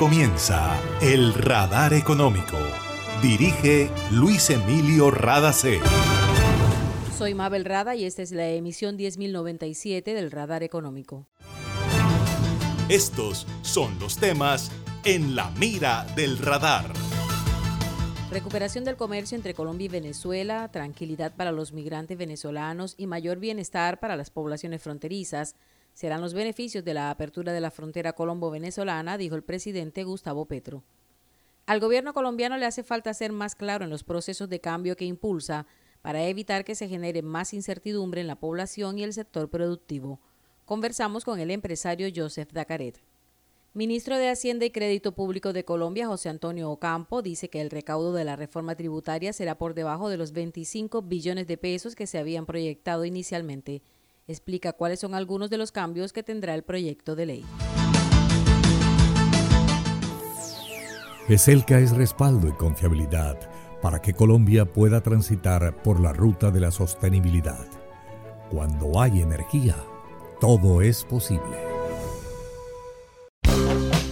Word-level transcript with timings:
comienza 0.00 0.80
El 1.02 1.34
Radar 1.34 1.92
Económico. 1.92 2.56
Dirige 3.20 3.90
Luis 4.10 4.48
Emilio 4.48 5.10
Radacé. 5.10 5.78
Soy 7.18 7.34
Mabel 7.34 7.66
Rada 7.66 7.94
y 7.94 8.06
esta 8.06 8.22
es 8.22 8.32
la 8.32 8.48
emisión 8.48 8.96
10.097 8.96 10.02
del 10.02 10.30
Radar 10.30 10.62
Económico. 10.62 11.28
Estos 12.88 13.46
son 13.60 13.98
los 13.98 14.16
temas 14.16 14.72
en 15.04 15.36
la 15.36 15.50
mira 15.50 16.06
del 16.16 16.38
radar. 16.38 16.90
Recuperación 18.30 18.84
del 18.84 18.96
comercio 18.96 19.36
entre 19.36 19.52
Colombia 19.52 19.84
y 19.84 19.88
Venezuela, 19.88 20.70
tranquilidad 20.72 21.36
para 21.36 21.52
los 21.52 21.74
migrantes 21.74 22.16
venezolanos 22.16 22.94
y 22.96 23.06
mayor 23.06 23.38
bienestar 23.38 24.00
para 24.00 24.16
las 24.16 24.30
poblaciones 24.30 24.82
fronterizas 24.82 25.56
serán 26.00 26.22
los 26.22 26.32
beneficios 26.32 26.82
de 26.82 26.94
la 26.94 27.10
apertura 27.10 27.52
de 27.52 27.60
la 27.60 27.70
frontera 27.70 28.14
colombo-venezolana, 28.14 29.18
dijo 29.18 29.34
el 29.36 29.42
presidente 29.42 30.02
Gustavo 30.02 30.46
Petro. 30.46 30.82
Al 31.66 31.78
gobierno 31.78 32.14
colombiano 32.14 32.56
le 32.56 32.64
hace 32.64 32.82
falta 32.82 33.12
ser 33.12 33.32
más 33.32 33.54
claro 33.54 33.84
en 33.84 33.90
los 33.90 34.02
procesos 34.02 34.48
de 34.48 34.62
cambio 34.62 34.96
que 34.96 35.04
impulsa 35.04 35.66
para 36.00 36.24
evitar 36.24 36.64
que 36.64 36.74
se 36.74 36.88
genere 36.88 37.20
más 37.20 37.52
incertidumbre 37.52 38.22
en 38.22 38.28
la 38.28 38.40
población 38.40 38.96
y 38.96 39.02
el 39.02 39.12
sector 39.12 39.50
productivo. 39.50 40.20
Conversamos 40.64 41.26
con 41.26 41.38
el 41.38 41.50
empresario 41.50 42.08
Joseph 42.16 42.50
Dacaret. 42.50 42.98
Ministro 43.74 44.16
de 44.16 44.30
Hacienda 44.30 44.64
y 44.64 44.70
Crédito 44.70 45.12
Público 45.12 45.52
de 45.52 45.66
Colombia, 45.66 46.06
José 46.06 46.30
Antonio 46.30 46.70
Ocampo, 46.70 47.20
dice 47.20 47.50
que 47.50 47.60
el 47.60 47.68
recaudo 47.68 48.14
de 48.14 48.24
la 48.24 48.36
reforma 48.36 48.74
tributaria 48.74 49.34
será 49.34 49.58
por 49.58 49.74
debajo 49.74 50.08
de 50.08 50.16
los 50.16 50.32
25 50.32 51.02
billones 51.02 51.46
de 51.46 51.58
pesos 51.58 51.94
que 51.94 52.06
se 52.06 52.16
habían 52.16 52.46
proyectado 52.46 53.04
inicialmente 53.04 53.82
explica 54.26 54.72
cuáles 54.72 55.00
son 55.00 55.14
algunos 55.14 55.50
de 55.50 55.58
los 55.58 55.72
cambios 55.72 56.12
que 56.12 56.22
tendrá 56.22 56.54
el 56.54 56.62
proyecto 56.62 57.14
de 57.16 57.26
ley. 57.26 57.44
ESELCA 61.28 61.78
es 61.78 61.92
respaldo 61.92 62.48
y 62.48 62.52
confiabilidad 62.52 63.38
para 63.80 64.02
que 64.02 64.14
Colombia 64.14 64.64
pueda 64.64 65.00
transitar 65.00 65.82
por 65.82 66.00
la 66.00 66.12
ruta 66.12 66.50
de 66.50 66.60
la 66.60 66.70
sostenibilidad. 66.70 67.66
Cuando 68.50 69.00
hay 69.00 69.20
energía, 69.20 69.76
todo 70.40 70.82
es 70.82 71.04
posible. 71.04 71.69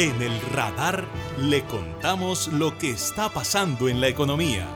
En 0.00 0.22
el 0.22 0.40
radar 0.54 1.06
le 1.38 1.62
contamos 1.66 2.50
lo 2.54 2.78
que 2.78 2.88
está 2.88 3.28
pasando 3.28 3.86
en 3.86 4.00
la 4.00 4.08
economía. 4.08 4.66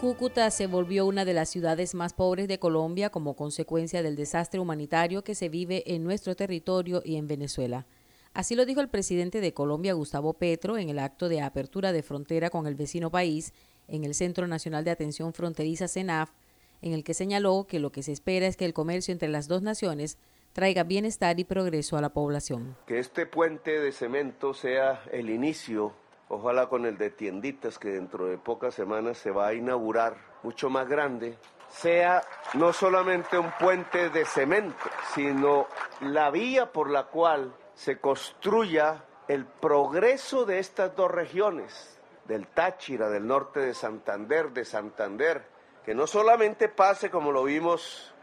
Cúcuta 0.00 0.50
se 0.50 0.66
volvió 0.66 1.06
una 1.06 1.24
de 1.24 1.32
las 1.32 1.48
ciudades 1.48 1.94
más 1.94 2.12
pobres 2.12 2.48
de 2.48 2.58
Colombia 2.58 3.10
como 3.10 3.36
consecuencia 3.36 4.02
del 4.02 4.16
desastre 4.16 4.58
humanitario 4.58 5.22
que 5.22 5.36
se 5.36 5.48
vive 5.48 5.84
en 5.94 6.02
nuestro 6.02 6.34
territorio 6.34 7.02
y 7.04 7.14
en 7.14 7.28
Venezuela. 7.28 7.86
Así 8.32 8.56
lo 8.56 8.66
dijo 8.66 8.80
el 8.80 8.88
presidente 8.88 9.40
de 9.40 9.54
Colombia, 9.54 9.92
Gustavo 9.92 10.32
Petro, 10.32 10.76
en 10.76 10.88
el 10.88 10.98
acto 10.98 11.28
de 11.28 11.40
apertura 11.40 11.92
de 11.92 12.02
frontera 12.02 12.50
con 12.50 12.66
el 12.66 12.74
vecino 12.74 13.12
país 13.12 13.52
en 13.86 14.02
el 14.02 14.12
Centro 14.12 14.48
Nacional 14.48 14.82
de 14.82 14.90
Atención 14.90 15.34
Fronteriza 15.34 15.86
CENAF, 15.86 16.30
en 16.82 16.94
el 16.94 17.04
que 17.04 17.14
señaló 17.14 17.68
que 17.68 17.78
lo 17.78 17.92
que 17.92 18.02
se 18.02 18.10
espera 18.10 18.48
es 18.48 18.56
que 18.56 18.64
el 18.64 18.74
comercio 18.74 19.12
entre 19.12 19.28
las 19.28 19.46
dos 19.46 19.62
naciones 19.62 20.18
traiga 20.54 20.84
bienestar 20.84 21.38
y 21.38 21.44
progreso 21.44 21.98
a 21.98 22.00
la 22.00 22.10
población. 22.10 22.76
Que 22.86 23.00
este 23.00 23.26
puente 23.26 23.80
de 23.80 23.92
cemento 23.92 24.54
sea 24.54 25.02
el 25.10 25.28
inicio, 25.28 25.92
ojalá 26.28 26.68
con 26.68 26.86
el 26.86 26.96
de 26.96 27.10
tienditas 27.10 27.78
que 27.78 27.90
dentro 27.90 28.26
de 28.26 28.38
pocas 28.38 28.72
semanas 28.72 29.18
se 29.18 29.32
va 29.32 29.48
a 29.48 29.54
inaugurar, 29.54 30.16
mucho 30.44 30.70
más 30.70 30.88
grande, 30.88 31.36
sea 31.68 32.22
no 32.54 32.72
solamente 32.72 33.36
un 33.36 33.50
puente 33.58 34.08
de 34.10 34.24
cemento, 34.24 34.76
sino 35.14 35.66
la 36.00 36.30
vía 36.30 36.72
por 36.72 36.88
la 36.88 37.04
cual 37.04 37.52
se 37.74 37.98
construya 37.98 39.04
el 39.26 39.46
progreso 39.46 40.44
de 40.44 40.60
estas 40.60 40.94
dos 40.94 41.10
regiones, 41.10 41.98
del 42.26 42.46
Táchira, 42.46 43.10
del 43.10 43.26
norte 43.26 43.58
de 43.58 43.74
Santander, 43.74 44.52
de 44.52 44.64
Santander, 44.64 45.42
que 45.84 45.94
no 45.94 46.06
solamente 46.06 46.68
pase 46.68 47.10
como 47.10 47.32
lo 47.32 47.44
vimos 47.44 48.13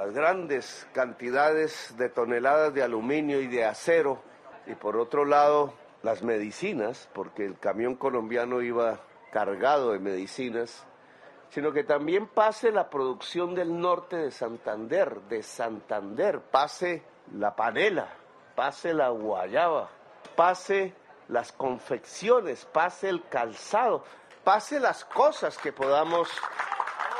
las 0.00 0.14
grandes 0.14 0.88
cantidades 0.94 1.94
de 1.98 2.08
toneladas 2.08 2.72
de 2.72 2.82
aluminio 2.82 3.38
y 3.38 3.48
de 3.48 3.66
acero 3.66 4.22
y 4.66 4.74
por 4.74 4.96
otro 4.96 5.26
lado 5.26 5.74
las 6.02 6.22
medicinas, 6.22 7.10
porque 7.12 7.44
el 7.44 7.58
camión 7.58 7.96
colombiano 7.96 8.62
iba 8.62 9.00
cargado 9.30 9.92
de 9.92 9.98
medicinas, 9.98 10.86
sino 11.50 11.70
que 11.72 11.84
también 11.84 12.28
pase 12.28 12.72
la 12.72 12.88
producción 12.88 13.54
del 13.54 13.78
norte 13.78 14.16
de 14.16 14.30
Santander, 14.30 15.20
de 15.28 15.42
Santander, 15.42 16.40
pase 16.50 17.02
la 17.34 17.54
panela, 17.54 18.08
pase 18.56 18.94
la 18.94 19.10
guayaba, 19.10 19.90
pase 20.34 20.94
las 21.28 21.52
confecciones, 21.52 22.64
pase 22.64 23.10
el 23.10 23.22
calzado, 23.28 24.02
pase 24.44 24.80
las 24.80 25.04
cosas 25.04 25.58
que 25.58 25.74
podamos 25.74 26.30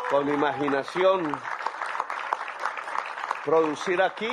con 0.08 0.30
imaginación 0.30 1.30
producir 3.44 4.02
aquí, 4.02 4.28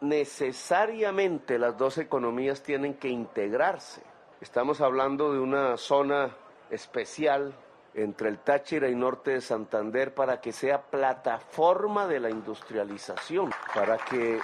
necesariamente 0.00 1.58
las 1.58 1.76
dos 1.76 1.98
economías 1.98 2.62
tienen 2.62 2.94
que 2.94 3.08
integrarse. 3.08 4.02
Estamos 4.40 4.80
hablando 4.80 5.32
de 5.32 5.40
una 5.40 5.76
zona 5.76 6.36
especial 6.70 7.54
entre 7.94 8.28
el 8.28 8.38
Táchira 8.40 8.88
y 8.88 8.94
norte 8.94 9.32
de 9.32 9.40
Santander 9.40 10.14
para 10.14 10.40
que 10.40 10.52
sea 10.52 10.82
plataforma 10.82 12.06
de 12.06 12.20
la 12.20 12.28
industrialización, 12.28 13.50
para 13.74 13.96
que 13.96 14.38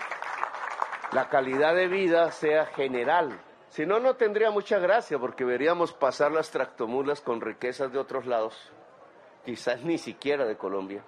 la 1.13 1.29
calidad 1.29 1.75
de 1.75 1.89
vida 1.89 2.31
sea 2.31 2.65
general. 2.67 3.39
Si 3.69 3.85
no, 3.85 4.01
no 4.01 4.17
tendría 4.17 4.51
mucha 4.51 4.79
gracia 4.79 5.19
porque 5.19 5.45
veríamos 5.45 5.93
pasar 5.93 6.33
las 6.33 6.51
tractomulas 6.51 7.21
con 7.21 7.43
riquezas 7.43 7.93
de 7.93 7.99
otros 7.99 8.25
lados, 8.25 8.73
quizás 9.45 9.83
ni 9.83 9.99
siquiera 9.99 10.47
de 10.47 10.57
Colombia 10.57 11.05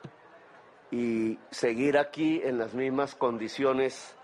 y 0.94 1.38
seguir 1.50 1.98
aquí 1.98 2.40
en 2.44 2.56
las 2.56 2.72
mismas 2.72 3.16
condiciones 3.16 4.14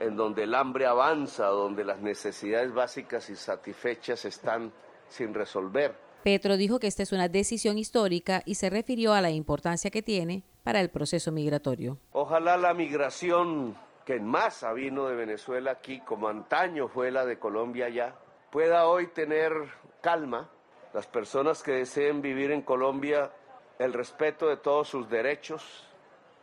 en 0.00 0.16
donde 0.16 0.44
el 0.44 0.54
hambre 0.54 0.86
avanza, 0.86 1.46
donde 1.48 1.84
las 1.84 2.00
necesidades 2.00 2.72
básicas 2.72 3.28
y 3.28 3.36
satisfechas 3.36 4.24
están 4.24 4.72
sin 5.08 5.34
resolver. 5.34 5.94
Petro 6.22 6.56
dijo 6.56 6.78
que 6.78 6.86
esta 6.86 7.02
es 7.02 7.12
una 7.12 7.28
decisión 7.28 7.76
histórica 7.76 8.42
y 8.46 8.54
se 8.54 8.70
refirió 8.70 9.12
a 9.12 9.20
la 9.20 9.30
importancia 9.30 9.90
que 9.90 10.00
tiene 10.00 10.44
para 10.62 10.80
el 10.80 10.88
proceso 10.88 11.30
migratorio. 11.30 11.98
Ojalá 12.12 12.56
la 12.56 12.72
migración 12.72 13.76
que 14.06 14.14
en 14.14 14.24
masa 14.24 14.72
vino 14.72 15.06
de 15.06 15.16
Venezuela 15.16 15.72
aquí, 15.72 16.00
como 16.00 16.28
antaño 16.28 16.88
fue 16.88 17.10
la 17.10 17.26
de 17.26 17.38
Colombia 17.38 17.90
ya, 17.90 18.16
pueda 18.50 18.88
hoy 18.88 19.08
tener 19.08 19.52
calma. 20.00 20.48
Las 20.94 21.06
personas 21.06 21.62
que 21.62 21.72
deseen 21.72 22.22
vivir 22.22 22.50
en 22.50 22.62
Colombia, 22.62 23.30
el 23.78 23.92
respeto 23.92 24.48
de 24.48 24.56
todos 24.56 24.88
sus 24.88 25.10
derechos, 25.10 25.90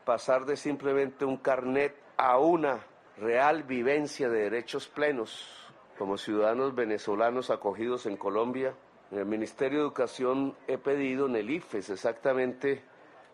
pasar 0.05 0.45
de 0.45 0.57
simplemente 0.57 1.25
un 1.25 1.37
carnet 1.37 1.95
a 2.17 2.37
una 2.37 2.79
real 3.17 3.63
vivencia 3.63 4.29
de 4.29 4.43
derechos 4.43 4.87
plenos 4.87 5.47
como 5.97 6.17
ciudadanos 6.17 6.73
venezolanos 6.73 7.49
acogidos 7.51 8.05
en 8.05 8.17
Colombia. 8.17 8.73
En 9.11 9.19
el 9.19 9.25
Ministerio 9.25 9.79
de 9.79 9.85
Educación 9.85 10.55
he 10.67 10.77
pedido 10.77 11.27
en 11.27 11.35
el 11.35 11.49
IFES 11.49 11.91
exactamente 11.91 12.83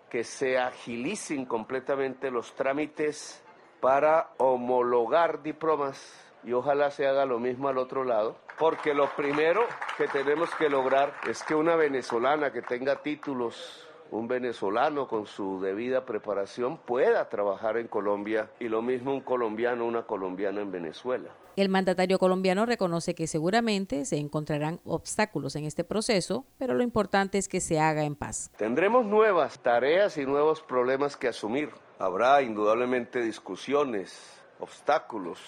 que 0.09 0.23
se 0.23 0.57
agilicen 0.57 1.45
completamente 1.45 2.31
los 2.31 2.53
trámites 2.55 3.43
para 3.79 4.31
homologar 4.37 5.43
diplomas 5.43 6.23
y 6.43 6.53
ojalá 6.53 6.91
se 6.91 7.07
haga 7.07 7.25
lo 7.25 7.39
mismo 7.39 7.67
al 7.67 7.77
otro 7.77 8.03
lado, 8.03 8.37
porque 8.57 8.93
lo 8.93 9.09
primero 9.15 9.65
que 9.97 10.07
tenemos 10.07 10.53
que 10.55 10.69
lograr 10.69 11.13
es 11.27 11.43
que 11.43 11.55
una 11.55 11.75
venezolana 11.75 12.51
que 12.51 12.61
tenga 12.61 13.01
títulos 13.01 13.87
un 14.11 14.27
venezolano 14.27 15.07
con 15.07 15.25
su 15.25 15.59
debida 15.59 16.05
preparación 16.05 16.77
pueda 16.77 17.29
trabajar 17.29 17.77
en 17.77 17.87
Colombia 17.87 18.49
y 18.59 18.67
lo 18.67 18.81
mismo 18.81 19.13
un 19.13 19.21
colombiano, 19.21 19.85
una 19.85 20.03
colombiana 20.03 20.61
en 20.61 20.71
Venezuela. 20.71 21.29
El 21.55 21.69
mandatario 21.69 22.19
colombiano 22.19 22.65
reconoce 22.65 23.15
que 23.15 23.27
seguramente 23.27 24.05
se 24.05 24.17
encontrarán 24.17 24.79
obstáculos 24.85 25.55
en 25.55 25.65
este 25.65 25.83
proceso, 25.83 26.45
pero 26.57 26.75
lo 26.75 26.83
importante 26.83 27.37
es 27.37 27.47
que 27.47 27.61
se 27.61 27.79
haga 27.79 28.03
en 28.03 28.15
paz. 28.15 28.51
Tendremos 28.57 29.05
nuevas 29.05 29.59
tareas 29.59 30.17
y 30.17 30.25
nuevos 30.25 30.61
problemas 30.61 31.17
que 31.17 31.27
asumir. 31.27 31.71
Habrá 31.97 32.43
indudablemente 32.43 33.21
discusiones, 33.21 34.39
obstáculos 34.59 35.39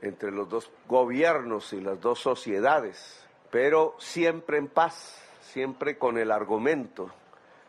entre 0.00 0.30
los 0.30 0.48
dos 0.48 0.70
gobiernos 0.86 1.72
y 1.72 1.80
las 1.80 2.00
dos 2.00 2.20
sociedades, 2.20 3.26
pero 3.50 3.96
siempre 3.98 4.58
en 4.58 4.68
paz 4.68 5.24
siempre 5.48 5.98
con 5.98 6.18
el 6.18 6.30
argumento, 6.30 7.10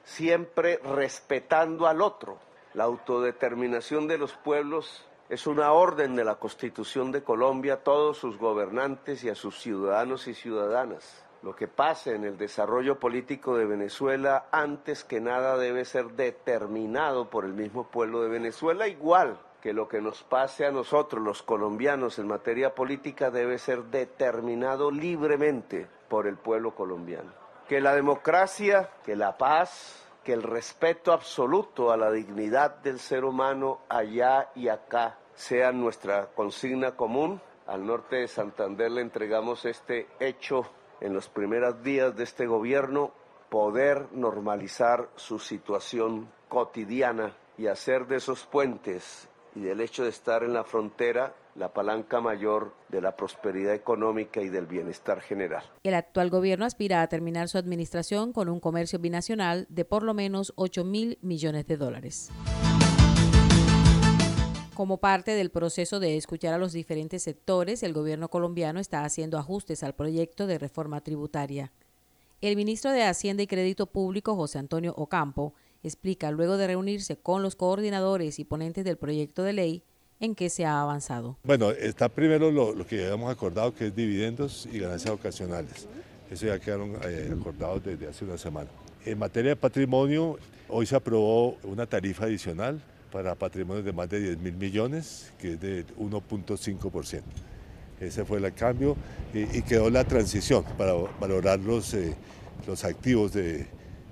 siempre 0.09 0.79
respetando 0.83 1.88
al 1.88 2.01
otro. 2.01 2.39
La 2.73 2.85
autodeterminación 2.85 4.07
de 4.07 4.17
los 4.17 4.33
pueblos 4.33 5.06
es 5.29 5.45
una 5.45 5.71
orden 5.71 6.15
de 6.15 6.23
la 6.23 6.35
Constitución 6.35 7.11
de 7.11 7.23
Colombia 7.23 7.75
a 7.75 7.83
todos 7.83 8.17
sus 8.17 8.38
gobernantes 8.38 9.23
y 9.23 9.29
a 9.29 9.35
sus 9.35 9.59
ciudadanos 9.59 10.27
y 10.27 10.33
ciudadanas. 10.33 11.23
Lo 11.44 11.56
que 11.56 11.67
pase 11.67 12.15
en 12.15 12.25
el 12.25 12.38
desarrollo 12.38 13.00
político 13.00 13.56
de 13.56 13.65
Venezuela, 13.65 14.47
antes 14.51 15.03
que 15.03 15.21
nada, 15.21 15.57
debe 15.57 15.85
ser 15.85 16.09
determinado 16.11 17.29
por 17.29 17.45
el 17.45 17.53
mismo 17.53 17.88
pueblo 17.88 18.23
de 18.23 18.29
Venezuela, 18.29 18.88
igual 18.88 19.39
que 19.61 19.73
lo 19.73 19.88
que 19.88 20.01
nos 20.01 20.23
pase 20.23 20.65
a 20.65 20.71
nosotros, 20.71 21.23
los 21.23 21.44
colombianos, 21.44 22.17
en 22.17 22.27
materia 22.27 22.73
política, 22.73 23.29
debe 23.29 23.59
ser 23.59 23.83
determinado 23.85 24.89
libremente 24.89 25.88
por 26.09 26.27
el 26.27 26.35
pueblo 26.35 26.73
colombiano. 26.73 27.38
Que 27.69 27.80
la 27.80 27.94
democracia, 27.94 28.89
que 29.06 29.16
la 29.16 29.38
paz, 29.38 30.04
que 30.24 30.33
el 30.33 30.42
respeto 30.42 31.13
absoluto 31.13 31.92
a 31.92 31.98
la 31.98 32.12
dignidad 32.12 32.77
del 32.77 33.00
ser 33.00 33.24
humano 33.24 33.81
allá 33.88 34.50
y 34.56 34.69
acá 34.69 35.19
sea 35.36 35.71
nuestra 35.71 36.31
consigna 36.33 36.95
común. 36.95 37.39
Al 37.68 37.86
norte 37.86 38.16
de 38.16 38.27
Santander 38.27 38.89
le 38.89 39.01
entregamos 39.01 39.66
este 39.66 40.07
hecho 40.19 40.63
en 41.00 41.13
los 41.13 41.30
primeros 41.30 41.83
días 41.83 42.16
de 42.16 42.24
este 42.24 42.48
gobierno, 42.48 43.12
poder 43.50 44.07
normalizar 44.13 45.07
su 45.16 45.38
situación 45.38 46.27
cotidiana 46.48 47.36
y 47.56 47.68
hacer 47.68 48.07
de 48.07 48.16
esos 48.16 48.48
puentes 48.48 49.30
y 49.54 49.60
del 49.60 49.81
hecho 49.81 50.04
de 50.04 50.10
estar 50.10 50.44
en 50.44 50.54
la 50.56 50.63
frontera 50.63 51.36
la 51.55 51.73
palanca 51.73 52.21
mayor 52.21 52.73
de 52.89 53.01
la 53.01 53.15
prosperidad 53.15 53.73
económica 53.73 54.41
y 54.41 54.49
del 54.49 54.65
bienestar 54.65 55.21
general. 55.21 55.63
El 55.83 55.93
actual 55.93 56.29
gobierno 56.29 56.65
aspira 56.65 57.01
a 57.01 57.07
terminar 57.07 57.49
su 57.49 57.57
administración 57.57 58.33
con 58.33 58.49
un 58.49 58.59
comercio 58.59 58.99
binacional 58.99 59.65
de 59.69 59.85
por 59.85 60.03
lo 60.03 60.13
menos 60.13 60.53
8 60.55 60.83
mil 60.83 61.17
millones 61.21 61.67
de 61.67 61.77
dólares. 61.77 62.31
Como 64.79 64.99
parte 64.99 65.31
del 65.31 65.51
proceso 65.51 65.99
de 65.99 66.15
escuchar 66.15 66.53
a 66.53 66.57
los 66.57 66.71
diferentes 66.71 67.23
sectores, 67.23 67.83
el 67.83 67.91
gobierno 67.91 68.29
colombiano 68.29 68.79
está 68.79 69.03
haciendo 69.03 69.37
ajustes 69.37 69.83
al 69.83 69.93
proyecto 69.93 70.47
de 70.47 70.57
reforma 70.57 71.01
tributaria. 71.01 71.73
El 72.39 72.55
ministro 72.55 72.93
de 72.93 73.03
Hacienda 73.03 73.43
y 73.43 73.47
Crédito 73.47 73.87
Público, 73.87 74.37
José 74.37 74.57
Antonio 74.57 74.93
Ocampo, 74.95 75.53
explica 75.83 76.31
luego 76.31 76.55
de 76.55 76.67
reunirse 76.67 77.17
con 77.17 77.43
los 77.43 77.57
coordinadores 77.57 78.39
y 78.39 78.45
ponentes 78.45 78.85
del 78.85 78.97
proyecto 78.97 79.43
de 79.43 79.51
ley 79.51 79.83
en 80.19 80.36
qué 80.36 80.50
se 80.50 80.66
ha 80.66 80.81
avanzado. 80.81 81.38
Bueno, 81.44 81.71
está 81.71 82.10
primero 82.10 82.51
lo, 82.51 82.86
que 82.86 82.98
ya 82.98 83.13
hemos 83.13 83.31
acordado 83.31 83.74
que 83.74 83.88
es 83.88 83.95
dividendos 83.95 84.68
y 84.71 84.80
ganancias 84.80 85.13
ocasionales. 85.13 85.88
Eso 86.30 86.45
ya 86.45 86.60
quedaron 86.60 86.98
eh, 87.04 87.33
acordados 87.39 87.83
desde 87.83 88.07
hace 88.07 88.25
una 88.25 88.38
semana. 88.38 88.69
En 89.06 89.18
materia 89.18 89.51
de 89.51 89.56
patrimonio, 89.56 90.38
hoy 90.68 90.86
se 90.86 90.95
aprobó 90.95 91.57
una 91.63 91.86
tarifa 91.86 92.25
adicional 92.25 92.81
para 93.12 93.33
patrimonios 93.36 93.86
de 93.86 93.94
más 93.94 94.10
de 94.10 94.19
10 94.19 94.38
mil 94.39 94.56
millones, 94.56 95.31
que 95.39 95.54
es 95.54 95.60
de 95.60 95.86
1.5%. 95.98 97.21
Ese 98.00 98.24
fue 98.24 98.38
el 98.38 98.54
cambio 98.54 98.95
y, 99.33 99.62
quedó 99.63 99.89
la 99.89 100.06
transición 100.06 100.63
para 100.77 100.94
valorar 101.19 101.60
los, 101.60 101.94
eh, 101.94 102.16
los 102.66 102.86
activos 102.86 103.33
de, 103.33 103.68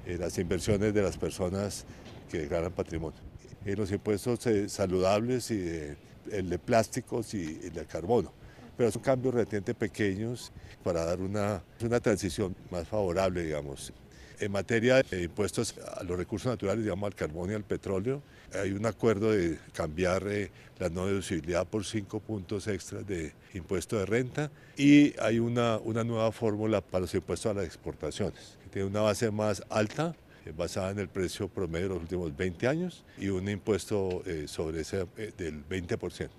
eh, 0.06 0.18
las 0.18 0.38
inversiones 0.38 0.94
de 0.94 1.02
las 1.02 1.18
personas 1.18 1.86
que 2.30 2.48
ganan 2.48 2.72
patrimonio. 2.72 3.27
En 3.68 3.78
los 3.78 3.92
impuestos 3.92 4.48
eh, 4.48 4.70
saludables 4.70 5.52
y 5.52 5.94
el 6.32 6.50
de 6.50 6.58
plásticos 6.58 7.34
y 7.34 7.60
el 7.66 7.74
de 7.74 7.86
carbono. 7.86 8.32
Pero 8.78 8.90
son 8.92 9.02
cambios 9.02 9.34
relativamente 9.34 9.74
pequeños 9.74 10.54
para 10.86 11.04
dar 11.04 11.20
una, 11.20 11.62
una 11.82 12.00
transición 12.00 12.56
más 12.72 12.88
favorable, 12.88 13.44
digamos. 13.44 13.92
En 14.40 14.54
materia 14.54 15.04
de 15.04 15.24
impuestos 15.24 15.76
a 15.98 16.02
los 16.06 16.18
recursos 16.18 16.50
naturales, 16.50 16.86
digamos 16.86 17.08
al 17.08 17.16
carbón 17.16 17.52
y 17.52 17.56
al 17.56 17.66
petróleo, 17.66 18.22
hay 18.54 18.72
un 18.72 18.86
acuerdo 18.86 19.34
de 19.34 19.60
cambiar 19.74 20.26
eh, 20.28 20.50
la 20.80 20.88
no 20.88 21.06
deducibilidad 21.06 21.68
por 21.68 21.84
cinco 21.84 22.22
puntos 22.22 22.68
extras 22.68 23.06
de 23.06 23.34
impuesto 23.54 23.98
de 23.98 24.06
renta 24.06 24.50
y 24.78 25.14
hay 25.20 25.40
una, 25.40 25.78
una 25.80 26.06
nueva 26.06 26.32
fórmula 26.32 26.80
para 26.80 27.02
los 27.02 27.14
impuestos 27.14 27.52
a 27.52 27.54
las 27.54 27.66
exportaciones, 27.66 28.58
que 28.64 28.70
tiene 28.70 28.88
una 28.88 29.02
base 29.02 29.30
más 29.30 29.62
alta 29.70 30.16
eh, 30.16 30.27
basada 30.56 30.92
en 30.92 31.00
el 31.00 31.10
precio 31.10 31.48
promedio 31.48 31.88
de 31.88 31.94
los 31.96 32.04
últimos 32.04 32.36
20 32.36 32.68
años 32.68 33.06
y 33.18 33.30
un 33.30 33.48
impuesto 33.50 34.24
eh, 34.26 34.48
sobre 34.48 34.82
ese 34.82 35.06
del 35.38 35.68
20% 35.68 36.30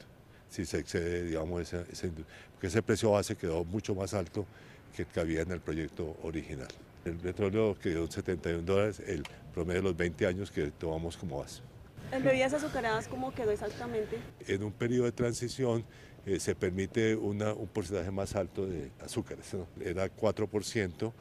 si 0.49 0.65
se 0.65 0.79
excede, 0.79 1.25
digamos, 1.25 1.63
ese, 1.63 1.85
ese, 1.91 2.11
porque 2.53 2.69
ese 2.69 2.83
precio 2.83 3.11
base 3.11 3.37
quedó 3.37 3.65
mucho 3.65 3.95
más 3.95 4.15
alto 4.15 4.47
que 4.95 5.03
el 5.03 5.09
que 5.09 5.21
había 5.21 5.43
en 5.43 5.53
el 5.53 5.61
proyecto 5.61 6.17
original. 6.23 6.69
El 7.05 7.17
petróleo 7.17 7.79
quedó 7.79 8.05
en 8.05 8.11
71 8.11 8.63
dólares, 8.63 9.01
el 9.07 9.23
promedio 9.55 9.83
de 9.83 9.89
los 9.89 9.97
20 9.97 10.27
años 10.27 10.51
que 10.51 10.71
tomamos 10.71 11.17
como 11.17 11.39
base. 11.39 11.63
¿En 12.11 12.25
bebidas 12.25 12.55
azucaradas 12.55 13.07
cómo 13.07 13.33
quedó 13.35 13.51
exactamente? 13.51 14.19
En 14.47 14.63
un 14.63 14.73
periodo 14.73 15.05
de 15.05 15.13
transición 15.13 15.85
eh, 16.27 16.41
se 16.41 16.55
permite 16.55 17.15
un 17.15 17.39
porcentaje 17.73 18.11
más 18.11 18.35
alto 18.35 18.67
de 18.67 18.91
azúcares, 19.01 19.55
era 19.81 20.09
4%, 20.15 21.13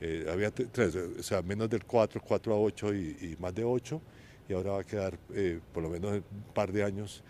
eh, 0.00 0.26
había 0.30 0.50
tres, 0.50 0.94
o 0.94 1.22
sea, 1.22 1.42
menos 1.42 1.70
del 1.70 1.84
4, 1.84 2.20
4 2.24 2.54
a 2.54 2.58
8 2.58 2.94
y, 2.94 3.36
más 3.38 3.54
de 3.54 3.64
8, 3.64 4.00
y 4.48 4.52
ahora 4.52 4.72
va 4.72 4.80
a 4.80 4.84
quedar 4.84 5.18
eh, 5.34 5.60
por 5.72 5.82
lo 5.82 5.88
menos 5.88 6.12
un 6.12 6.52
par 6.54 6.72
de 6.72 6.84
años 6.84 7.22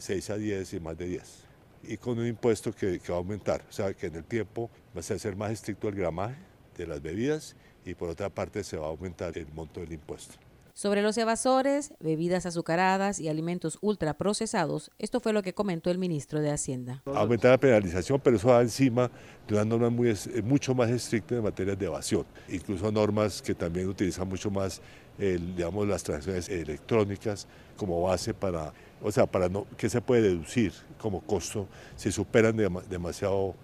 6 0.00 0.30
a 0.30 0.36
10 0.36 0.72
y 0.72 0.80
más 0.80 0.96
de 0.96 1.06
10. 1.06 1.44
Y 1.88 1.96
con 1.98 2.18
un 2.18 2.26
impuesto 2.26 2.72
que, 2.72 2.98
que 2.98 3.12
va 3.12 3.18
a 3.18 3.20
aumentar, 3.20 3.62
o 3.68 3.72
sea, 3.72 3.92
que 3.94 4.06
en 4.06 4.16
el 4.16 4.24
tiempo 4.24 4.70
va 4.96 5.00
a 5.00 5.02
ser 5.02 5.36
más 5.36 5.52
estricto 5.52 5.88
el 5.88 5.94
gramaje, 5.94 6.36
de 6.76 6.86
las 6.86 7.02
bebidas 7.02 7.56
y 7.84 7.94
por 7.94 8.08
otra 8.08 8.28
parte 8.28 8.62
se 8.62 8.76
va 8.76 8.86
a 8.86 8.90
aumentar 8.90 9.36
el 9.38 9.46
monto 9.52 9.80
del 9.80 9.92
impuesto. 9.92 10.45
Sobre 10.76 11.00
los 11.00 11.16
evasores, 11.16 11.94
bebidas 12.00 12.44
azucaradas 12.44 13.18
y 13.18 13.30
alimentos 13.30 13.78
ultraprocesados, 13.80 14.90
esto 14.98 15.20
fue 15.20 15.32
lo 15.32 15.42
que 15.42 15.54
comentó 15.54 15.90
el 15.90 15.96
ministro 15.96 16.42
de 16.42 16.50
Hacienda. 16.50 17.02
Aumentar 17.06 17.52
la 17.52 17.58
penalización, 17.58 18.20
pero 18.22 18.36
eso 18.36 18.48
va 18.48 18.60
encima 18.60 19.10
de 19.48 19.54
una 19.54 19.64
norma 19.64 19.88
muy, 19.88 20.14
mucho 20.44 20.74
más 20.74 20.90
estricta 20.90 21.34
en 21.34 21.44
materia 21.44 21.74
de 21.74 21.86
evasión, 21.86 22.26
incluso 22.50 22.92
normas 22.92 23.40
que 23.40 23.54
también 23.54 23.88
utilizan 23.88 24.28
mucho 24.28 24.50
más 24.50 24.82
digamos, 25.16 25.88
las 25.88 26.02
transacciones 26.02 26.50
electrónicas 26.50 27.46
como 27.78 28.02
base 28.02 28.34
para, 28.34 28.74
o 29.00 29.10
sea, 29.10 29.24
para 29.24 29.48
no, 29.48 29.66
que 29.78 29.88
se 29.88 30.02
puede 30.02 30.20
deducir 30.20 30.74
como 30.98 31.22
costo 31.22 31.68
si 31.96 32.12
superan 32.12 32.54
demasiado 32.90 33.54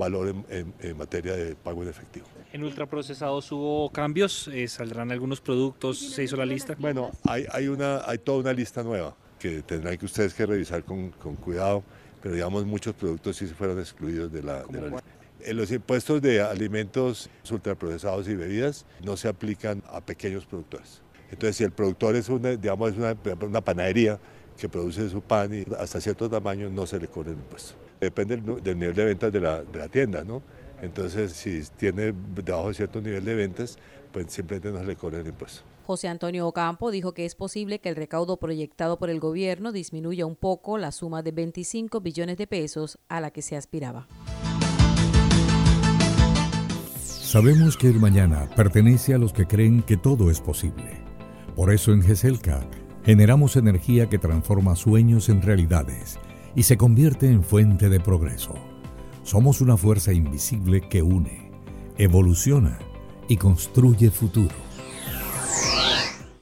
valor 0.00 0.34
en, 0.48 0.96
materia 0.96 1.34
de 1.34 1.54
pago 1.54 1.82
en 1.82 1.88
efectivo. 1.88 2.26
En 2.52 2.64
ultraprocesados 2.64 3.52
hubo 3.52 3.90
cambios, 3.90 4.48
eh, 4.48 4.66
saldrán 4.66 5.12
algunos 5.12 5.40
productos, 5.40 5.98
se 5.98 6.24
hizo 6.24 6.36
la 6.36 6.46
lista. 6.46 6.74
Bueno, 6.78 7.10
hay, 7.24 7.46
hay, 7.52 7.68
una, 7.68 8.02
hay 8.04 8.18
toda 8.18 8.38
una 8.38 8.52
lista 8.52 8.82
nueva 8.82 9.14
que 9.38 9.62
tendrán 9.62 9.96
que 9.96 10.06
ustedes 10.06 10.34
que 10.34 10.44
revisar 10.44 10.82
con, 10.82 11.10
con 11.10 11.36
cuidado, 11.36 11.84
pero 12.20 12.34
digamos 12.34 12.66
muchos 12.66 12.94
productos 12.94 13.36
sí 13.36 13.46
se 13.46 13.54
fueron 13.54 13.78
excluidos 13.78 14.32
de 14.32 14.42
la, 14.42 14.64
de 14.64 14.80
la 14.80 14.88
lista. 14.88 15.04
En 15.42 15.56
los 15.56 15.70
impuestos 15.70 16.20
de 16.20 16.42
alimentos 16.42 17.30
ultraprocesados 17.50 18.28
y 18.28 18.34
bebidas 18.34 18.84
no 19.02 19.16
se 19.16 19.28
aplican 19.28 19.82
a 19.88 20.00
pequeños 20.00 20.44
productores. 20.44 21.02
Entonces, 21.30 21.56
si 21.56 21.64
el 21.64 21.70
productor 21.70 22.16
es 22.16 22.28
una, 22.28 22.50
digamos, 22.56 22.90
es 22.90 22.98
una, 22.98 23.16
una 23.40 23.60
panadería 23.60 24.18
que 24.58 24.68
produce 24.68 25.08
su 25.08 25.22
pan 25.22 25.54
y 25.54 25.64
hasta 25.78 26.00
cierto 26.00 26.28
tamaño 26.28 26.68
no 26.68 26.86
se 26.86 26.98
le 26.98 27.08
cobra 27.08 27.30
el 27.30 27.36
impuesto. 27.36 27.74
Depende 28.00 28.38
del, 28.38 28.78
nivel 28.78 28.94
de 28.94 29.04
ventas 29.04 29.32
de 29.32 29.40
la, 29.40 29.62
de 29.62 29.78
la, 29.78 29.88
tienda, 29.88 30.24
¿no? 30.24 30.42
Entonces, 30.80 31.32
si 31.32 31.62
tiene 31.76 32.14
debajo 32.34 32.68
de 32.68 32.74
cierto 32.74 33.00
nivel 33.02 33.24
de 33.24 33.34
ventas, 33.34 33.78
pues 34.10 34.32
simplemente 34.32 34.70
no 34.70 34.78
se 34.78 34.86
le 34.86 34.96
cobra 34.96 35.20
el 35.20 35.26
impuesto. 35.26 35.60
José 35.84 36.08
Antonio 36.08 36.46
Ocampo 36.46 36.90
dijo 36.90 37.12
que 37.12 37.26
es 37.26 37.34
posible 37.34 37.80
que 37.80 37.90
el 37.90 37.96
recaudo 37.96 38.38
proyectado 38.38 38.98
por 38.98 39.10
el 39.10 39.20
gobierno 39.20 39.72
disminuya 39.72 40.24
un 40.24 40.36
poco 40.36 40.78
la 40.78 40.92
suma 40.92 41.22
de 41.22 41.32
25 41.32 42.00
billones 42.00 42.38
de 42.38 42.46
pesos 42.46 42.98
a 43.08 43.20
la 43.20 43.30
que 43.32 43.42
se 43.42 43.56
aspiraba. 43.56 44.06
Sabemos 46.96 47.76
que 47.76 47.88
el 47.88 48.00
mañana 48.00 48.48
pertenece 48.56 49.14
a 49.14 49.18
los 49.18 49.32
que 49.32 49.46
creen 49.46 49.82
que 49.82 49.96
todo 49.96 50.30
es 50.30 50.40
posible. 50.40 51.04
Por 51.54 51.72
eso 51.72 51.92
en 51.92 52.02
GESELCA 52.02 52.66
generamos 53.04 53.56
energía 53.56 54.08
que 54.08 54.18
transforma 54.18 54.74
sueños 54.76 55.28
en 55.28 55.42
realidades 55.42 56.18
y 56.54 56.62
se 56.64 56.76
convierte 56.76 57.30
en 57.30 57.42
fuente 57.42 57.88
de 57.88 58.00
progreso. 58.00 58.54
Somos 59.22 59.60
una 59.60 59.76
fuerza 59.76 60.12
invisible 60.12 60.80
que 60.88 61.02
une, 61.02 61.50
evoluciona 61.98 62.78
y 63.28 63.36
construye 63.36 64.10
futuro. 64.10 64.69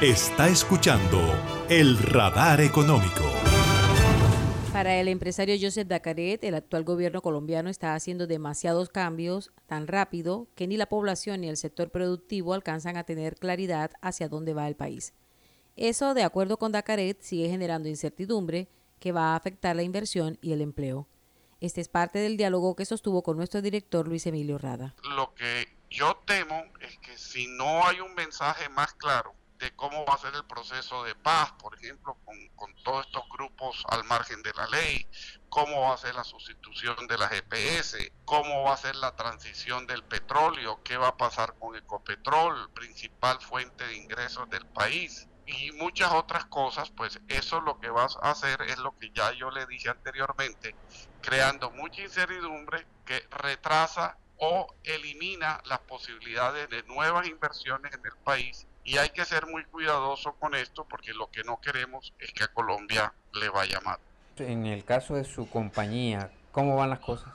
Está 0.00 0.48
escuchando 0.48 1.18
el 1.68 1.98
radar 1.98 2.60
económico. 2.60 3.24
Para 4.72 4.94
el 4.94 5.08
empresario 5.08 5.56
Joseph 5.60 5.88
Dacaret, 5.88 6.44
el 6.44 6.54
actual 6.54 6.84
gobierno 6.84 7.20
colombiano 7.20 7.68
está 7.68 7.96
haciendo 7.96 8.28
demasiados 8.28 8.90
cambios 8.90 9.50
tan 9.66 9.88
rápido 9.88 10.46
que 10.54 10.68
ni 10.68 10.76
la 10.76 10.86
población 10.86 11.40
ni 11.40 11.48
el 11.48 11.56
sector 11.56 11.90
productivo 11.90 12.54
alcanzan 12.54 12.96
a 12.96 13.02
tener 13.02 13.34
claridad 13.34 13.90
hacia 14.00 14.28
dónde 14.28 14.54
va 14.54 14.68
el 14.68 14.76
país. 14.76 15.14
Eso, 15.74 16.14
de 16.14 16.22
acuerdo 16.22 16.58
con 16.58 16.70
Dacaret, 16.70 17.20
sigue 17.20 17.48
generando 17.48 17.88
incertidumbre 17.88 18.68
que 19.00 19.10
va 19.10 19.32
a 19.32 19.36
afectar 19.36 19.74
la 19.74 19.82
inversión 19.82 20.38
y 20.40 20.52
el 20.52 20.60
empleo. 20.60 21.08
Este 21.60 21.80
es 21.80 21.88
parte 21.88 22.20
del 22.20 22.36
diálogo 22.36 22.76
que 22.76 22.84
sostuvo 22.84 23.22
con 23.22 23.36
nuestro 23.36 23.62
director 23.62 24.06
Luis 24.06 24.26
Emilio 24.28 24.58
Rada. 24.58 24.94
Lo 25.16 25.34
que 25.34 25.66
yo 25.90 26.16
temo 26.26 26.64
es 26.80 26.98
que 26.98 27.16
si 27.16 27.46
no 27.46 27.86
hay 27.86 28.00
un 28.00 28.14
mensaje 28.14 28.68
más 28.68 28.94
claro 28.94 29.34
de 29.58 29.74
cómo 29.74 30.04
va 30.06 30.14
a 30.14 30.18
ser 30.18 30.34
el 30.34 30.44
proceso 30.44 31.02
de 31.04 31.14
paz, 31.14 31.52
por 31.52 31.74
ejemplo, 31.74 32.16
con, 32.24 32.74
todos 32.84 33.06
estos 33.06 33.28
grupos 33.28 33.84
al 33.88 34.04
margen 34.04 34.42
de 34.42 34.52
la 34.54 34.66
ley, 34.68 35.06
cómo 35.48 35.82
va 35.82 35.94
a 35.94 35.98
ser 35.98 36.14
la 36.14 36.24
sustitución 36.24 37.06
de 37.08 37.18
las 37.18 37.30
GPS, 37.30 38.12
cómo 38.24 38.62
va 38.62 38.74
a 38.74 38.76
ser 38.76 38.94
la 38.96 39.16
transición 39.16 39.86
del 39.86 40.04
petróleo, 40.04 40.80
qué 40.84 40.96
va 40.96 41.08
a 41.08 41.16
pasar 41.16 41.54
con 41.58 41.74
Ecopetrol, 41.74 42.70
principal 42.70 43.40
fuente 43.40 43.84
de 43.86 43.96
ingresos 43.96 44.48
del 44.48 44.64
país 44.66 45.28
y 45.44 45.72
muchas 45.72 46.12
otras 46.12 46.44
cosas, 46.46 46.90
pues 46.90 47.18
eso 47.28 47.60
lo 47.60 47.80
que 47.80 47.88
va 47.88 48.06
a 48.22 48.30
hacer 48.30 48.62
es 48.62 48.78
lo 48.78 48.96
que 48.98 49.10
ya 49.10 49.32
yo 49.32 49.50
le 49.50 49.66
dije 49.66 49.88
anteriormente, 49.88 50.76
creando 51.20 51.70
mucha 51.70 52.02
incertidumbre 52.02 52.86
que 53.04 53.26
retrasa 53.30 54.18
o 54.38 54.72
elimina 54.84 55.60
las 55.66 55.80
posibilidades 55.80 56.68
de 56.70 56.82
nuevas 56.84 57.26
inversiones 57.26 57.92
en 57.92 58.04
el 58.04 58.16
país 58.24 58.66
y 58.84 58.96
hay 58.96 59.10
que 59.10 59.24
ser 59.24 59.46
muy 59.46 59.64
cuidadoso 59.66 60.32
con 60.34 60.54
esto 60.54 60.84
porque 60.84 61.12
lo 61.12 61.30
que 61.30 61.44
no 61.44 61.60
queremos 61.60 62.14
es 62.18 62.32
que 62.32 62.44
a 62.44 62.48
Colombia 62.48 63.12
le 63.34 63.48
vaya 63.48 63.80
mal. 63.80 63.98
En 64.38 64.66
el 64.66 64.84
caso 64.84 65.14
de 65.14 65.24
su 65.24 65.50
compañía, 65.50 66.30
¿cómo 66.52 66.76
van 66.76 66.90
las 66.90 67.00
cosas? 67.00 67.34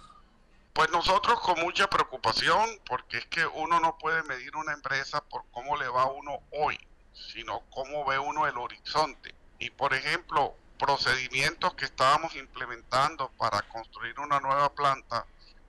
Pues 0.73 0.89
nosotros 0.89 1.39
con 1.41 1.59
mucha 1.59 1.87
preocupación 1.87 2.67
porque 2.87 3.17
es 3.17 3.25
que 3.27 3.45
uno 3.45 3.79
no 3.79 3.97
puede 3.97 4.23
medir 4.23 4.55
una 4.55 4.73
empresa 4.73 5.21
por 5.21 5.43
cómo 5.51 5.77
le 5.77 5.87
va 5.87 6.03
a 6.03 6.11
uno 6.11 6.39
hoy, 6.51 6.79
sino 7.13 7.61
cómo 7.69 8.05
ve 8.05 8.17
uno 8.17 8.47
el 8.47 8.57
horizonte. 8.57 9.35
Y 9.59 9.69
por 9.69 9.93
ejemplo, 9.93 10.55
procedimientos 10.79 11.75
que 11.75 11.85
estábamos 11.85 12.35
implementando 12.35 13.29
para 13.37 13.61
construir 13.63 14.19
una 14.19 14.39
nueva 14.39 14.73
planta 14.73 15.25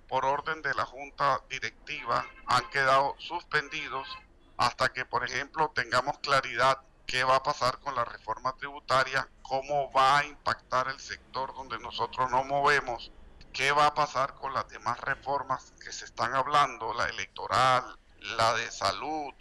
por 0.09 0.25
orden 0.25 0.63
de 0.63 0.75
la 0.75 0.85
junta 0.85 1.41
directiva 1.49 2.27
han 2.47 2.69
quedado 2.71 3.15
suspendidos 3.19 4.07
hasta 4.57 4.93
que, 4.93 5.05
por 5.05 5.25
ejemplo, 5.25 5.73
tengamos 5.75 6.19
claridad 6.19 6.81
qué 7.07 7.25
va 7.25 7.37
a 7.37 7.43
pasar 7.43 7.79
con 7.81 7.95
la 7.95 8.05
reforma 8.05 8.55
tributaria, 8.57 9.29
cómo 9.43 9.93
va 9.93 10.19
a 10.19 10.25
impactar 10.25 10.89
el 10.89 11.01
sector 11.01 11.55
donde 11.55 11.79
nosotros 11.79 12.31
nos 12.31 12.47
movemos, 12.47 13.13
qué 13.53 13.73
va 13.73 13.87
a 13.87 13.95
pasar 13.95 14.35
con 14.35 14.55
las 14.55 14.69
demás 14.69 14.99
reformas 15.01 15.73
que 15.83 15.93
se 15.93 16.05
están 16.05 16.35
hablando, 16.35 16.95
la 16.95 17.09
electoral, 17.09 17.99
la 18.21 18.55
de 18.55 18.71
salud. 18.71 19.33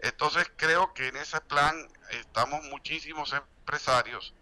Entonces 0.00 0.50
creo 0.56 0.92
que 0.94 1.08
en 1.08 1.16
ese 1.16 1.40
plan 1.40 1.74
estamos 2.10 2.62
muchísimos 2.64 3.32
empresarios, 3.32 4.34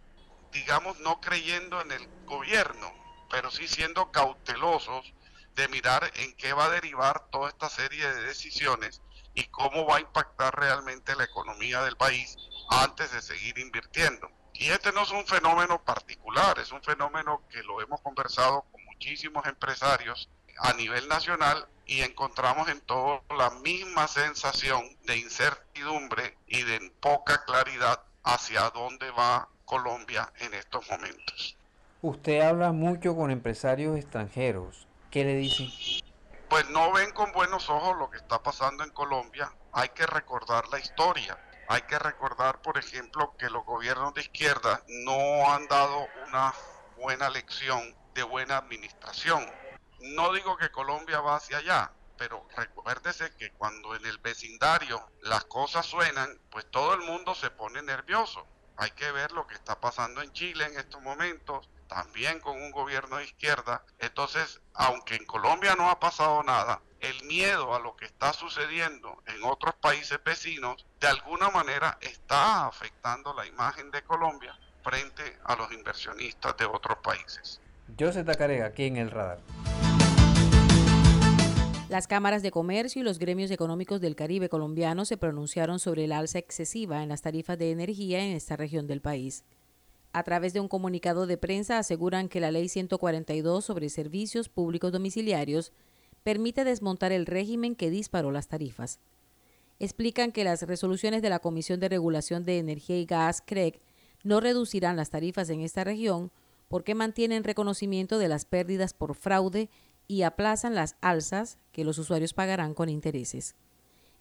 digamos, 0.53 0.99
no 1.01 1.21
creyendo 1.21 1.81
en 1.81 1.93
el 1.93 2.09
gobierno, 2.25 2.93
pero 3.31 3.51
sí 3.51 3.69
siendo 3.69 4.11
cautelosos 4.11 5.13
de 5.55 5.69
mirar 5.69 6.11
en 6.15 6.35
qué 6.37 6.53
va 6.53 6.67
a 6.67 6.71
derivar 6.71 7.29
toda 7.31 7.49
esta 7.49 7.69
serie 7.69 8.07
de 8.07 8.23
decisiones 8.25 9.01
y 9.35 9.45
cómo 9.45 9.87
va 9.87 9.97
a 9.97 10.01
impactar 10.01 10.55
realmente 10.59 11.17
la 11.17 11.25
economía 11.25 11.83
del 11.83 11.97
país 11.97 12.37
antes 12.71 13.13
de 13.13 13.23
seguir 13.23 13.59
invirtiendo. 13.59 14.29
Y 14.53 14.69
este 14.69 14.93
no 14.93 15.03
es 15.03 15.11
un 15.11 15.27
fenómeno 15.27 15.83
particular, 15.83 16.59
es 16.59 16.71
un 16.71 16.83
fenómeno 16.83 17.43
que 17.51 17.63
lo 17.65 17.81
hemos 17.81 18.01
conversado 18.01 18.65
con 18.71 18.85
muchísimos 18.85 19.45
empresarios 19.47 20.29
a 20.59 20.73
nivel 20.75 21.09
nacional 21.09 21.67
y 21.87 22.03
encontramos 22.03 22.69
en 22.69 22.81
todo 22.81 23.23
la 23.37 23.51
misma 23.51 24.07
sensación 24.07 24.85
de 25.07 25.19
incertidumbre 25.19 26.37
y 26.47 26.63
de 26.63 26.93
poca 27.01 27.45
claridad 27.45 28.01
hacia 28.23 28.71
dónde 28.71 29.11
va 29.11 29.49
Colombia 29.65 30.33
en 30.39 30.55
estos 30.55 30.89
momentos. 30.89 31.57
Usted 32.03 32.41
habla 32.43 32.73
mucho 32.73 33.17
con 33.17 33.31
empresarios 33.31 33.97
extranjeros. 33.97 34.87
¿Qué 35.15 35.23
le 35.23 35.37
dicen? 35.37 35.71
pues 36.49 36.69
no 36.71 36.91
ven 36.91 37.13
con 37.13 37.31
buenos 37.31 37.71
ojos 37.71 37.97
lo 37.97 38.11
que 38.11 38.17
está 38.17 38.43
pasando 38.43 38.83
en 38.83 38.91
Colombia. 38.91 39.49
Hay 39.73 39.91
que 39.91 40.07
recordar 40.07 40.67
la 40.73 40.81
historia. 40.81 41.39
Hay 41.69 41.83
que 41.83 42.01
recordar, 42.01 42.61
por 42.63 42.79
ejemplo, 42.79 43.33
que 43.39 43.49
los 43.49 43.65
gobiernos 43.65 44.13
de 44.15 44.23
izquierda 44.23 44.83
no 44.89 45.53
han 45.53 45.69
dado 45.69 46.09
una 46.27 46.53
buena 46.97 47.31
lección 47.31 47.95
de 48.15 48.25
buena 48.25 48.57
administración. 48.57 49.47
No 50.01 50.33
digo 50.33 50.57
que 50.57 50.73
Colombia 50.73 51.21
va 51.21 51.37
hacia 51.37 51.59
allá, 51.59 51.93
pero 52.19 52.49
recuérdese 52.57 53.37
que 53.37 53.53
cuando 53.53 53.95
en 53.95 54.05
el 54.07 54.19
vecindario 54.19 55.01
las 55.23 55.45
cosas 55.45 55.87
suenan, 55.87 56.41
pues 56.51 56.69
todo 56.73 56.93
el 56.93 57.03
mundo 57.03 57.37
se 57.37 57.51
pone 57.51 57.81
nervioso. 57.83 58.49
Hay 58.77 58.91
que 58.91 59.13
ver 59.13 59.31
lo 59.31 59.47
que 59.47 59.55
está 59.55 59.79
pasando 59.79 60.23
en 60.23 60.33
Chile 60.33 60.65
en 60.65 60.77
estos 60.77 61.01
momentos, 61.01 61.71
también 61.95 62.41
con 62.41 62.61
un 62.61 62.73
gobierno 62.73 63.19
de 63.19 63.25
izquierda. 63.25 63.85
Entonces, 64.01 64.61
aunque 64.75 65.15
en 65.15 65.25
Colombia 65.27 65.77
no 65.77 65.89
ha 65.91 66.01
pasado 66.01 66.43
nada, 66.43 66.81
el 66.99 67.23
miedo 67.25 67.73
a 67.73 67.79
lo 67.79 67.95
que 67.95 68.05
está 68.05 68.33
sucediendo 68.33 69.23
en 69.27 69.45
otros 69.45 69.77
países 69.77 70.19
vecinos 70.25 70.85
de 71.01 71.07
alguna 71.07 71.51
manera 71.51 71.97
está 72.01 72.67
afectando 72.67 73.33
la 73.35 73.47
imagen 73.47 73.93
de 73.93 74.03
Colombia 74.03 74.59
frente 74.83 75.39
a 75.45 75.55
los 75.55 75.71
inversionistas 75.71 76.57
de 76.57 76.65
otros 76.65 76.99
países. 76.99 77.61
José 77.97 78.25
Tacarega, 78.25 78.67
aquí 78.67 78.87
en 78.87 78.97
el 78.97 79.13
radar. 79.13 79.39
Las 81.89 82.09
cámaras 82.09 82.43
de 82.43 82.51
comercio 82.51 83.03
y 83.03 83.05
los 83.05 83.21
gremios 83.21 83.53
económicos 83.53 84.01
del 84.01 84.17
Caribe 84.17 84.49
colombiano 84.49 85.05
se 85.05 85.17
pronunciaron 85.17 85.79
sobre 85.79 86.07
el 86.07 86.13
alza 86.13 86.39
excesiva 86.39 87.05
en 87.05 87.09
las 87.09 87.23
tarifas 87.23 87.57
de 87.57 87.71
energía 87.71 88.25
en 88.25 88.33
esta 88.33 88.57
región 88.57 88.89
del 88.89 89.01
país 89.01 89.45
a 90.15 90.23
través 90.23 90.53
de 90.53 90.61
un 90.61 90.69
comunicado 90.69 91.27
de 91.27 91.37
prensa 91.37 91.77
aseguran 91.77 92.29
que 92.29 92.39
la 92.39 92.53
Ley 92.53 92.69
142 92.69 93.65
sobre 93.65 93.89
servicios 93.89 94.49
públicos 94.49 94.93
domiciliarios 94.93 95.73
permite 96.23 96.63
desmontar 96.63 97.11
el 97.11 97.27
régimen 97.27 97.75
que 97.75 97.91
disparó 97.91 98.31
las 98.31 98.47
tarifas. 98.47 99.01
Explican 99.81 100.31
que 100.31 100.45
las 100.45 100.63
resoluciones 100.63 101.21
de 101.21 101.31
la 101.31 101.41
Comisión 101.41 101.81
de 101.81 101.89
Regulación 101.89 102.45
de 102.45 102.61
Energía 102.61 102.97
y 102.97 103.07
Gas, 103.07 103.43
CREG, 103.45 103.81
no 104.23 104.39
reducirán 104.39 104.97
las 104.97 105.11
tarifas 105.11 105.51
en 105.51 105.63
esta 105.63 105.83
región 105.83 106.31
porque 106.69 106.95
mantienen 106.95 107.43
reconocimiento 107.43 108.19
de 108.19 108.29
las 108.29 108.45
pérdidas 108.45 108.95
por 108.95 109.17
fraude 109.17 109.69
y 110.07 110.23
aplazan 110.23 110.77
las 110.77 110.95
alzas 111.01 111.59
que 111.73 111.83
los 111.83 111.99
usuarios 111.99 112.35
pagarán 112.35 112.75
con 112.75 112.89
intereses. 112.89 113.57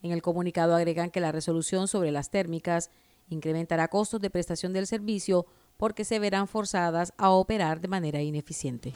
En 0.01 0.11
el 0.11 0.23
comunicado 0.23 0.75
agregan 0.75 1.11
que 1.11 1.19
la 1.19 1.31
resolución 1.31 1.87
sobre 1.87 2.11
las 2.11 2.31
térmicas 2.31 2.89
incrementará 3.29 3.89
costos 3.89 4.21
de 4.21 4.31
prestación 4.31 4.73
del 4.73 4.87
servicio 4.87 5.45
porque 5.83 6.05
se 6.05 6.17
verán 6.17 6.47
forzadas 6.47 7.11
a 7.17 7.31
operar 7.31 7.81
de 7.81 7.89
manera 7.89 8.21
ineficiente. 8.21 8.93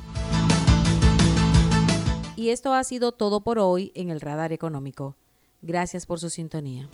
Y 2.37 2.51
esto 2.51 2.73
ha 2.73 2.81
sido 2.85 3.11
todo 3.11 3.41
por 3.41 3.59
hoy 3.59 3.91
en 3.93 4.09
el 4.09 4.21
Radar 4.21 4.53
Económico. 4.53 5.17
Gracias 5.61 6.05
por 6.05 6.21
su 6.21 6.29
sintonía. 6.29 6.87